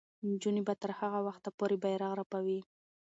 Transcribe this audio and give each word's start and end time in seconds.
نجونې 0.29 0.61
به 0.67 0.73
تر 0.81 0.91
هغه 0.99 1.19
وخته 1.27 1.49
پورې 1.57 1.75
بیرغ 1.83 2.11
رپوي. 2.19 2.59